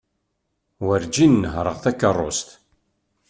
Werǧin 0.85 1.33
nehreɣ 1.41 1.77
takerrust. 1.83 2.49